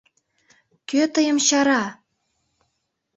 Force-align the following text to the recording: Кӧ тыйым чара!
Кӧ 0.89 1.01
тыйым 1.13 1.37
чара! 1.47 1.83